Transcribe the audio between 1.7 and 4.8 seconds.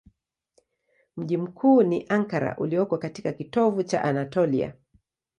ni Ankara ulioko katika kitovu cha Anatolia.